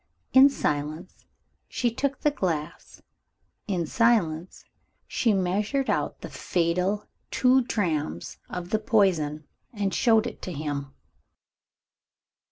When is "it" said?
10.25-10.41